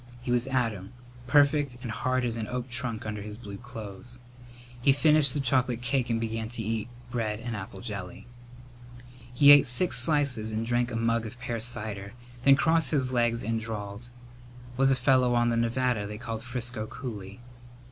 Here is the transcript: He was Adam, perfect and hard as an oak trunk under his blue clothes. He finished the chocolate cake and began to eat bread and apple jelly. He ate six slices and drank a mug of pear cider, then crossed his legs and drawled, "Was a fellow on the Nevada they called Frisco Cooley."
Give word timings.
He 0.23 0.31
was 0.31 0.47
Adam, 0.47 0.93
perfect 1.27 1.77
and 1.83 1.91
hard 1.91 2.25
as 2.25 2.35
an 2.35 2.47
oak 2.47 2.71
trunk 2.71 3.05
under 3.05 3.21
his 3.21 3.37
blue 3.37 3.57
clothes. 3.57 4.17
He 4.81 4.91
finished 4.93 5.35
the 5.35 5.39
chocolate 5.39 5.83
cake 5.83 6.09
and 6.09 6.19
began 6.19 6.49
to 6.49 6.63
eat 6.63 6.87
bread 7.11 7.39
and 7.39 7.55
apple 7.55 7.81
jelly. 7.81 8.25
He 9.31 9.51
ate 9.51 9.67
six 9.67 9.99
slices 9.99 10.51
and 10.51 10.65
drank 10.65 10.89
a 10.89 10.95
mug 10.95 11.27
of 11.27 11.39
pear 11.39 11.59
cider, 11.59 12.13
then 12.43 12.55
crossed 12.55 12.89
his 12.89 13.11
legs 13.13 13.43
and 13.43 13.59
drawled, 13.61 14.09
"Was 14.75 14.89
a 14.89 14.95
fellow 14.95 15.35
on 15.35 15.49
the 15.49 15.55
Nevada 15.57 16.07
they 16.07 16.17
called 16.17 16.41
Frisco 16.41 16.87
Cooley." 16.87 17.39